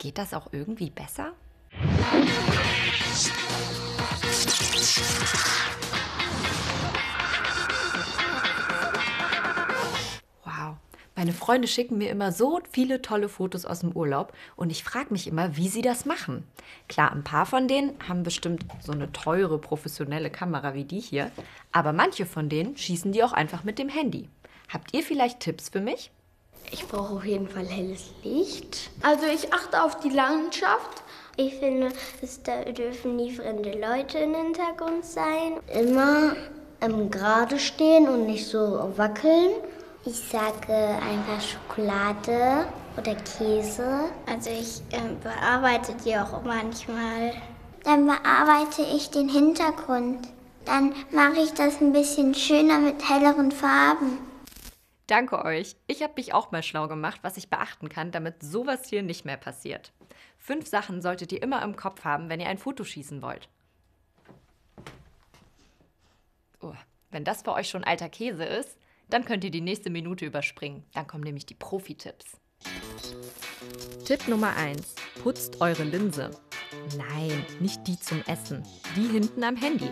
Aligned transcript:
Geht 0.00 0.16
das 0.16 0.32
auch 0.32 0.48
irgendwie 0.52 0.88
besser? 0.88 1.34
Wow, 10.42 10.76
meine 11.14 11.34
Freunde 11.34 11.68
schicken 11.68 11.98
mir 11.98 12.08
immer 12.08 12.32
so 12.32 12.60
viele 12.72 13.02
tolle 13.02 13.28
Fotos 13.28 13.66
aus 13.66 13.80
dem 13.80 13.92
Urlaub 13.92 14.32
und 14.56 14.72
ich 14.72 14.84
frage 14.84 15.08
mich 15.10 15.26
immer, 15.26 15.58
wie 15.58 15.68
sie 15.68 15.82
das 15.82 16.06
machen. 16.06 16.44
Klar, 16.88 17.12
ein 17.12 17.22
paar 17.22 17.44
von 17.44 17.68
denen 17.68 17.92
haben 18.08 18.22
bestimmt 18.22 18.64
so 18.80 18.92
eine 18.92 19.12
teure 19.12 19.58
professionelle 19.58 20.30
Kamera 20.30 20.72
wie 20.72 20.84
die 20.84 21.00
hier, 21.00 21.30
aber 21.72 21.92
manche 21.92 22.24
von 22.24 22.48
denen 22.48 22.74
schießen 22.78 23.12
die 23.12 23.22
auch 23.22 23.34
einfach 23.34 23.64
mit 23.64 23.78
dem 23.78 23.90
Handy. 23.90 24.30
Habt 24.70 24.94
ihr 24.94 25.02
vielleicht 25.02 25.40
Tipps 25.40 25.68
für 25.68 25.82
mich? 25.82 26.10
Ich 26.72 26.86
brauche 26.86 27.14
auf 27.16 27.24
jeden 27.24 27.48
Fall 27.48 27.66
helles 27.66 28.12
Licht. 28.22 28.90
Also 29.02 29.26
ich 29.26 29.52
achte 29.52 29.82
auf 29.82 29.98
die 30.00 30.10
Landschaft. 30.10 31.02
Ich 31.36 31.54
finde, 31.54 31.88
es 32.22 32.40
dürfen 32.42 33.16
nie 33.16 33.32
fremde 33.32 33.72
Leute 33.72 34.18
im 34.18 34.34
Hintergrund 34.34 35.04
sein. 35.04 35.54
Immer 35.72 36.36
ähm, 36.80 37.10
gerade 37.10 37.58
stehen 37.58 38.08
und 38.08 38.26
nicht 38.26 38.46
so 38.46 38.92
wackeln. 38.96 39.52
Ich 40.04 40.16
sage 40.16 40.72
einfach 40.72 41.40
Schokolade 41.40 42.66
oder 42.96 43.14
Käse. 43.14 44.04
Also 44.30 44.50
ich 44.50 44.80
äh, 44.96 45.00
bearbeite 45.22 45.94
die 46.04 46.16
auch 46.16 46.42
manchmal. 46.44 47.32
Dann 47.84 48.06
bearbeite 48.06 48.82
ich 48.94 49.10
den 49.10 49.28
Hintergrund. 49.28 50.28
Dann 50.66 50.94
mache 51.10 51.40
ich 51.42 51.52
das 51.52 51.80
ein 51.80 51.92
bisschen 51.92 52.34
schöner 52.34 52.78
mit 52.78 53.08
helleren 53.08 53.50
Farben. 53.50 54.29
Danke 55.10 55.44
euch. 55.44 55.74
Ich 55.88 56.04
habe 56.04 56.12
mich 56.16 56.34
auch 56.34 56.52
mal 56.52 56.62
schlau 56.62 56.86
gemacht, 56.86 57.18
was 57.22 57.36
ich 57.36 57.50
beachten 57.50 57.88
kann, 57.88 58.12
damit 58.12 58.44
sowas 58.44 58.88
hier 58.88 59.02
nicht 59.02 59.24
mehr 59.24 59.36
passiert. 59.36 59.90
Fünf 60.38 60.68
Sachen 60.68 61.02
solltet 61.02 61.32
ihr 61.32 61.42
immer 61.42 61.64
im 61.64 61.74
Kopf 61.74 62.04
haben, 62.04 62.28
wenn 62.28 62.38
ihr 62.38 62.46
ein 62.46 62.58
Foto 62.58 62.84
schießen 62.84 63.20
wollt. 63.20 63.48
Oh, 66.60 66.74
wenn 67.10 67.24
das 67.24 67.42
für 67.42 67.54
euch 67.54 67.68
schon 67.68 67.82
alter 67.82 68.08
Käse 68.08 68.44
ist, 68.44 68.78
dann 69.08 69.24
könnt 69.24 69.42
ihr 69.42 69.50
die 69.50 69.60
nächste 69.60 69.90
Minute 69.90 70.24
überspringen. 70.24 70.84
Dann 70.94 71.08
kommen 71.08 71.24
nämlich 71.24 71.44
die 71.44 71.54
Profi-Tipps. 71.54 72.38
Tipp 74.04 74.28
Nummer 74.28 74.54
1. 74.54 74.94
Putzt 75.24 75.60
eure 75.60 75.82
Linse. 75.82 76.30
Nein, 76.96 77.44
nicht 77.58 77.84
die 77.88 77.98
zum 77.98 78.22
Essen. 78.28 78.62
Die 78.94 79.08
hinten 79.08 79.42
am 79.42 79.56
Handy. 79.56 79.90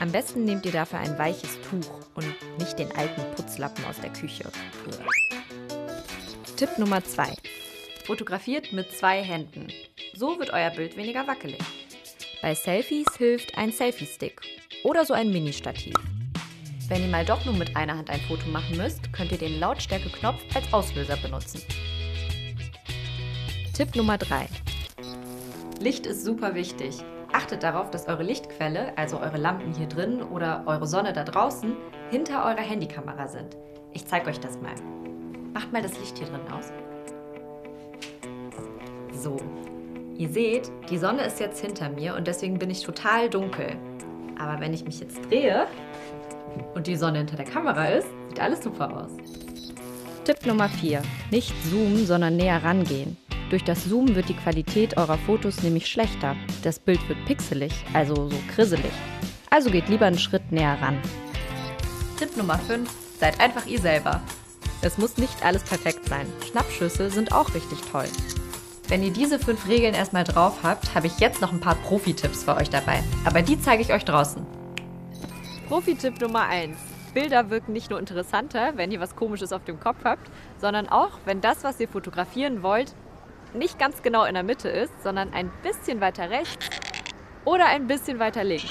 Am 0.00 0.10
besten 0.10 0.44
nehmt 0.44 0.64
ihr 0.64 0.72
dafür 0.72 0.98
ein 0.98 1.18
weiches 1.18 1.58
Tuch 1.60 2.00
und 2.14 2.26
nicht 2.58 2.78
den 2.78 2.90
alten 2.92 3.20
Putzlappen 3.36 3.84
aus 3.84 4.00
der 4.00 4.10
Küche. 4.10 4.44
Tipp 6.56 6.78
Nummer 6.78 7.04
2. 7.04 7.34
Fotografiert 8.06 8.72
mit 8.72 8.90
zwei 8.92 9.22
Händen. 9.22 9.68
So 10.14 10.38
wird 10.38 10.54
euer 10.54 10.70
Bild 10.70 10.96
weniger 10.96 11.26
wackelig. 11.26 11.60
Bei 12.40 12.54
Selfies 12.54 13.14
hilft 13.18 13.58
ein 13.58 13.72
Selfie-Stick 13.72 14.40
oder 14.84 15.04
so 15.04 15.12
ein 15.12 15.30
Mini-Stativ. 15.30 15.94
Wenn 16.88 17.02
ihr 17.02 17.08
mal 17.08 17.26
doch 17.26 17.44
nur 17.44 17.54
mit 17.54 17.76
einer 17.76 17.98
Hand 17.98 18.08
ein 18.08 18.20
Foto 18.22 18.48
machen 18.48 18.78
müsst, 18.78 19.12
könnt 19.12 19.32
ihr 19.32 19.38
den 19.38 19.60
Lautstärke-Knopf 19.60 20.40
als 20.54 20.72
Auslöser 20.72 21.18
benutzen. 21.18 21.60
Tipp 23.74 23.94
Nummer 23.94 24.16
3. 24.16 24.48
Licht 25.80 26.04
ist 26.04 26.26
super 26.26 26.54
wichtig. 26.54 26.98
Achtet 27.32 27.62
darauf, 27.62 27.90
dass 27.90 28.06
eure 28.06 28.22
Lichtquelle, 28.22 28.92
also 28.98 29.18
eure 29.18 29.38
Lampen 29.38 29.72
hier 29.72 29.86
drin 29.86 30.22
oder 30.22 30.62
eure 30.66 30.86
Sonne 30.86 31.14
da 31.14 31.24
draußen, 31.24 31.74
hinter 32.10 32.44
eurer 32.44 32.60
Handykamera 32.60 33.26
sind. 33.28 33.56
Ich 33.94 34.04
zeige 34.04 34.28
euch 34.28 34.38
das 34.38 34.60
mal. 34.60 34.74
Macht 35.54 35.72
mal 35.72 35.80
das 35.80 35.98
Licht 35.98 36.18
hier 36.18 36.26
drin 36.26 36.42
aus. 36.52 36.70
So, 39.14 39.38
ihr 40.18 40.28
seht, 40.28 40.70
die 40.90 40.98
Sonne 40.98 41.22
ist 41.22 41.40
jetzt 41.40 41.64
hinter 41.64 41.88
mir 41.88 42.14
und 42.14 42.26
deswegen 42.26 42.58
bin 42.58 42.68
ich 42.68 42.82
total 42.82 43.30
dunkel. 43.30 43.74
Aber 44.38 44.60
wenn 44.60 44.74
ich 44.74 44.84
mich 44.84 45.00
jetzt 45.00 45.30
drehe 45.30 45.66
und 46.74 46.88
die 46.88 46.96
Sonne 46.96 47.18
hinter 47.18 47.36
der 47.36 47.46
Kamera 47.46 47.86
ist, 47.86 48.08
sieht 48.28 48.40
alles 48.40 48.62
super 48.62 48.94
aus. 48.94 49.12
Tipp 50.24 50.44
Nummer 50.44 50.68
4. 50.68 51.00
Nicht 51.30 51.54
zoomen, 51.70 52.04
sondern 52.04 52.36
näher 52.36 52.62
rangehen. 52.62 53.16
Durch 53.50 53.64
das 53.64 53.88
Zoomen 53.88 54.14
wird 54.14 54.28
die 54.28 54.36
Qualität 54.36 54.96
eurer 54.96 55.18
Fotos 55.18 55.64
nämlich 55.64 55.88
schlechter. 55.88 56.36
Das 56.62 56.78
Bild 56.78 57.06
wird 57.08 57.24
pixelig, 57.24 57.72
also 57.92 58.30
so 58.30 58.36
krisselig. 58.54 58.92
Also 59.50 59.70
geht 59.70 59.88
lieber 59.88 60.06
einen 60.06 60.20
Schritt 60.20 60.52
näher 60.52 60.78
ran. 60.80 60.96
Tipp 62.16 62.36
Nummer 62.36 62.58
5. 62.58 62.88
Seid 63.18 63.40
einfach 63.40 63.66
ihr 63.66 63.80
selber. 63.80 64.20
Es 64.82 64.98
muss 64.98 65.18
nicht 65.18 65.44
alles 65.44 65.64
perfekt 65.64 66.08
sein. 66.08 66.26
Schnappschüsse 66.48 67.10
sind 67.10 67.32
auch 67.32 67.52
richtig 67.52 67.80
toll. 67.90 68.06
Wenn 68.86 69.02
ihr 69.02 69.12
diese 69.12 69.40
fünf 69.40 69.66
Regeln 69.66 69.94
erstmal 69.94 70.24
drauf 70.24 70.58
habt, 70.62 70.94
habe 70.94 71.08
ich 71.08 71.18
jetzt 71.18 71.40
noch 71.40 71.52
ein 71.52 71.60
paar 71.60 71.74
Profi-Tipps 71.74 72.44
für 72.44 72.56
euch 72.56 72.70
dabei. 72.70 73.02
Aber 73.24 73.42
die 73.42 73.60
zeige 73.60 73.82
ich 73.82 73.92
euch 73.92 74.04
draußen. 74.04 74.46
Profi-Tipp 75.68 76.20
Nummer 76.20 76.46
1. 76.46 76.76
Bilder 77.14 77.50
wirken 77.50 77.72
nicht 77.72 77.90
nur 77.90 77.98
interessanter, 77.98 78.74
wenn 78.76 78.92
ihr 78.92 79.00
was 79.00 79.16
Komisches 79.16 79.52
auf 79.52 79.64
dem 79.64 79.80
Kopf 79.80 80.04
habt, 80.04 80.30
sondern 80.60 80.88
auch, 80.88 81.18
wenn 81.24 81.40
das, 81.40 81.64
was 81.64 81.80
ihr 81.80 81.88
fotografieren 81.88 82.62
wollt, 82.62 82.94
nicht 83.54 83.78
ganz 83.78 84.02
genau 84.02 84.24
in 84.24 84.34
der 84.34 84.42
Mitte 84.42 84.68
ist, 84.68 84.92
sondern 85.02 85.32
ein 85.32 85.50
bisschen 85.62 86.00
weiter 86.00 86.30
rechts 86.30 86.68
oder 87.44 87.66
ein 87.66 87.86
bisschen 87.86 88.18
weiter 88.18 88.44
links. 88.44 88.70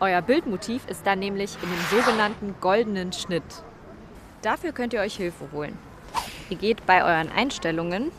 Euer 0.00 0.22
Bildmotiv 0.22 0.86
ist 0.88 1.06
dann 1.06 1.20
nämlich 1.20 1.56
in 1.62 1.68
dem 1.70 2.00
sogenannten 2.00 2.54
goldenen 2.60 3.12
Schnitt. 3.12 3.44
Dafür 4.42 4.72
könnt 4.72 4.92
ihr 4.92 5.00
euch 5.00 5.16
Hilfe 5.16 5.46
holen. 5.52 5.78
Ihr 6.50 6.56
geht 6.56 6.84
bei 6.86 7.04
euren 7.04 7.30
Einstellungen 7.30 8.10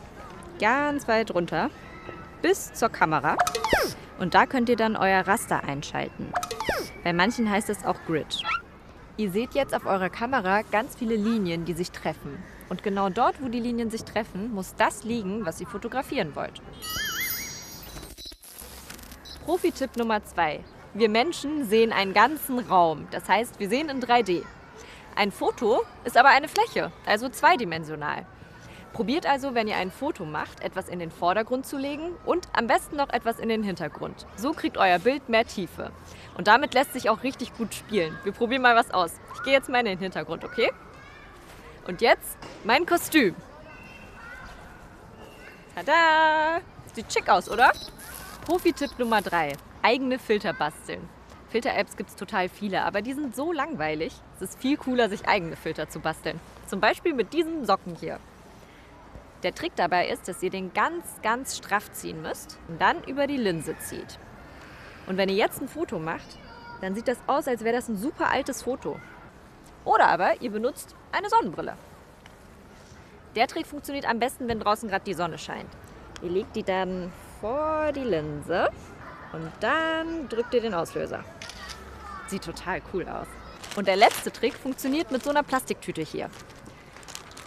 ganz 0.60 1.06
weit 1.08 1.34
runter 1.34 1.70
bis 2.42 2.72
zur 2.72 2.88
Kamera 2.88 3.36
und 4.18 4.34
da 4.34 4.46
könnt 4.46 4.68
ihr 4.68 4.76
dann 4.76 4.96
euer 4.96 5.26
Raster 5.26 5.64
einschalten. 5.64 6.32
Bei 7.02 7.12
manchen 7.12 7.50
heißt 7.50 7.68
es 7.68 7.84
auch 7.84 7.96
Grid. 8.06 8.42
Ihr 9.16 9.30
seht 9.30 9.54
jetzt 9.54 9.74
auf 9.74 9.86
eurer 9.86 10.10
Kamera 10.10 10.62
ganz 10.62 10.96
viele 10.96 11.16
Linien, 11.16 11.64
die 11.64 11.74
sich 11.74 11.90
treffen. 11.90 12.42
Und 12.68 12.82
genau 12.82 13.08
dort, 13.08 13.42
wo 13.42 13.48
die 13.48 13.60
Linien 13.60 13.90
sich 13.90 14.04
treffen, 14.04 14.52
muss 14.52 14.74
das 14.76 15.04
liegen, 15.04 15.44
was 15.44 15.60
ihr 15.60 15.66
fotografieren 15.66 16.34
wollt. 16.34 16.62
Profi-Tipp 19.44 19.96
Nummer 19.96 20.24
2. 20.24 20.60
Wir 20.94 21.08
Menschen 21.08 21.64
sehen 21.66 21.92
einen 21.92 22.14
ganzen 22.14 22.58
Raum. 22.60 23.06
Das 23.10 23.28
heißt, 23.28 23.60
wir 23.60 23.68
sehen 23.68 23.88
in 23.88 24.00
3D. 24.00 24.42
Ein 25.16 25.32
Foto 25.32 25.82
ist 26.04 26.16
aber 26.16 26.30
eine 26.30 26.48
Fläche, 26.48 26.90
also 27.04 27.28
zweidimensional. 27.28 28.26
Probiert 28.94 29.26
also, 29.26 29.54
wenn 29.54 29.66
ihr 29.66 29.76
ein 29.76 29.90
Foto 29.90 30.24
macht, 30.24 30.62
etwas 30.62 30.88
in 30.88 31.00
den 31.00 31.10
Vordergrund 31.10 31.66
zu 31.66 31.76
legen 31.76 32.14
und 32.24 32.48
am 32.52 32.68
besten 32.68 32.96
noch 32.96 33.10
etwas 33.10 33.40
in 33.40 33.48
den 33.48 33.64
Hintergrund. 33.64 34.24
So 34.36 34.52
kriegt 34.52 34.78
euer 34.78 35.00
Bild 35.00 35.28
mehr 35.28 35.44
Tiefe. 35.44 35.90
Und 36.38 36.46
damit 36.46 36.74
lässt 36.74 36.92
sich 36.92 37.10
auch 37.10 37.24
richtig 37.24 37.56
gut 37.56 37.74
spielen. 37.74 38.16
Wir 38.22 38.32
probieren 38.32 38.62
mal 38.62 38.76
was 38.76 38.92
aus. 38.92 39.12
Ich 39.34 39.42
gehe 39.42 39.52
jetzt 39.52 39.68
mal 39.68 39.80
in 39.80 39.86
den 39.86 39.98
Hintergrund, 39.98 40.44
okay? 40.44 40.70
Und 41.86 42.00
jetzt 42.00 42.38
mein 42.64 42.86
Kostüm. 42.86 43.34
Tada! 45.74 46.60
Sieht 46.94 47.12
schick 47.12 47.28
aus, 47.28 47.50
oder? 47.50 47.72
Profi-Tipp 48.46 48.98
Nummer 48.98 49.20
3. 49.20 49.52
Eigene 49.82 50.18
Filter 50.18 50.52
basteln. 50.52 51.08
Filter-Apps 51.50 51.96
gibt 51.96 52.10
es 52.10 52.16
total 52.16 52.48
viele, 52.48 52.82
aber 52.84 53.02
die 53.02 53.12
sind 53.12 53.36
so 53.36 53.52
langweilig. 53.52 54.14
Es 54.36 54.50
ist 54.50 54.58
viel 54.60 54.76
cooler, 54.76 55.08
sich 55.08 55.28
eigene 55.28 55.56
Filter 55.56 55.88
zu 55.88 56.00
basteln. 56.00 56.40
Zum 56.66 56.80
Beispiel 56.80 57.12
mit 57.12 57.32
diesen 57.32 57.66
Socken 57.66 57.96
hier. 57.96 58.18
Der 59.42 59.54
Trick 59.54 59.76
dabei 59.76 60.08
ist, 60.08 60.26
dass 60.26 60.42
ihr 60.42 60.50
den 60.50 60.72
ganz, 60.72 61.04
ganz 61.22 61.56
straff 61.56 61.92
ziehen 61.92 62.22
müsst 62.22 62.58
und 62.66 62.80
dann 62.80 63.04
über 63.04 63.26
die 63.26 63.36
Linse 63.36 63.76
zieht. 63.78 64.18
Und 65.06 65.18
wenn 65.18 65.28
ihr 65.28 65.36
jetzt 65.36 65.60
ein 65.60 65.68
Foto 65.68 65.98
macht, 65.98 66.38
dann 66.80 66.94
sieht 66.94 67.08
das 67.08 67.18
aus, 67.26 67.46
als 67.46 67.62
wäre 67.62 67.76
das 67.76 67.88
ein 67.88 67.96
super 67.96 68.30
altes 68.30 68.62
Foto. 68.62 68.98
Oder 69.84 70.08
aber 70.08 70.40
ihr 70.40 70.50
benutzt 70.50 70.94
eine 71.12 71.28
Sonnenbrille. 71.28 71.76
Der 73.36 73.46
Trick 73.46 73.66
funktioniert 73.66 74.08
am 74.08 74.18
besten, 74.18 74.48
wenn 74.48 74.60
draußen 74.60 74.88
gerade 74.88 75.04
die 75.04 75.14
Sonne 75.14 75.38
scheint. 75.38 75.68
Ihr 76.22 76.30
legt 76.30 76.54
die 76.56 76.62
dann 76.62 77.12
vor 77.40 77.92
die 77.92 78.04
Linse 78.04 78.70
und 79.32 79.50
dann 79.60 80.28
drückt 80.28 80.54
ihr 80.54 80.60
den 80.60 80.74
Auslöser. 80.74 81.24
Sieht 82.28 82.44
total 82.44 82.80
cool 82.92 83.06
aus. 83.08 83.26
Und 83.76 83.88
der 83.88 83.96
letzte 83.96 84.30
Trick 84.30 84.54
funktioniert 84.54 85.10
mit 85.10 85.24
so 85.24 85.30
einer 85.30 85.42
Plastiktüte 85.42 86.02
hier. 86.02 86.30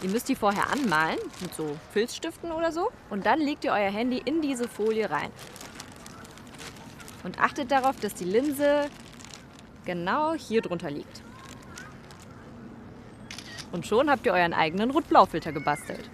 Ihr 0.03 0.09
müsst 0.09 0.29
die 0.29 0.35
vorher 0.35 0.71
anmalen 0.71 1.17
mit 1.39 1.55
so 1.55 1.77
Filzstiften 1.91 2.51
oder 2.51 2.71
so 2.71 2.91
und 3.09 3.25
dann 3.25 3.39
legt 3.39 3.63
ihr 3.63 3.71
euer 3.71 3.89
Handy 3.89 4.21
in 4.23 4.41
diese 4.41 4.67
Folie 4.67 5.09
rein. 5.09 5.31
Und 7.23 7.39
achtet 7.39 7.71
darauf, 7.71 7.99
dass 7.99 8.13
die 8.13 8.25
Linse 8.25 8.89
genau 9.85 10.33
hier 10.33 10.61
drunter 10.61 10.91
liegt. 10.91 11.23
Und 13.71 13.85
schon 13.85 14.09
habt 14.09 14.25
ihr 14.25 14.33
euren 14.33 14.53
eigenen 14.53 14.91
Rot-Blau-Filter 14.91 15.51
gebastelt. 15.51 16.09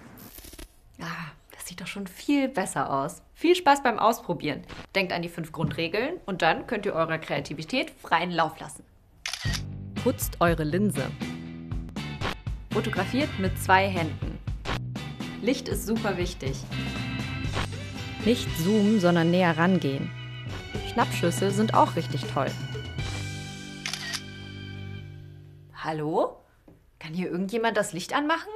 Ah, 1.00 1.32
das 1.52 1.66
sieht 1.66 1.80
doch 1.80 1.86
schon 1.86 2.06
viel 2.06 2.48
besser 2.48 2.92
aus. 2.92 3.22
Viel 3.34 3.54
Spaß 3.54 3.82
beim 3.82 3.98
Ausprobieren. 3.98 4.62
Denkt 4.94 5.12
an 5.12 5.22
die 5.22 5.28
fünf 5.28 5.52
Grundregeln 5.52 6.20
und 6.26 6.42
dann 6.42 6.66
könnt 6.66 6.86
ihr 6.86 6.94
eurer 6.94 7.18
Kreativität 7.18 7.90
freien 7.90 8.30
Lauf 8.30 8.58
lassen. 8.60 8.84
Putzt 10.02 10.40
eure 10.40 10.64
Linse. 10.64 11.10
Fotografiert 12.72 13.30
mit 13.38 13.58
zwei 13.62 13.88
Händen. 13.88 14.38
Licht 15.40 15.68
ist 15.68 15.86
super 15.86 16.16
wichtig. 16.16 16.56
Nicht 18.24 18.48
zoomen, 18.58 19.00
sondern 19.00 19.30
näher 19.30 19.56
rangehen. 19.56 20.10
Schnappschüsse 20.92 21.50
sind 21.50 21.74
auch 21.74 21.96
richtig 21.96 22.24
toll. 22.32 22.50
Hallo? 25.74 26.43
Kann 27.04 27.12
hier 27.12 27.30
irgendjemand 27.30 27.76
das 27.76 27.92
Licht 27.92 28.14
anmachen? 28.14 28.48